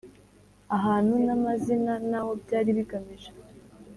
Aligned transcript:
ahantu, 0.77 1.13
n'amazina, 1.25 1.93
n'aho 2.09 2.31
byari 2.43 2.69
bigamije 2.77 3.29